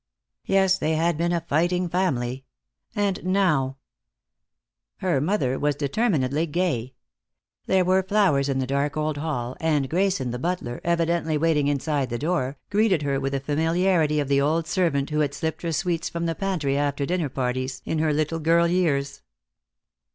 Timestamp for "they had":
0.79-1.15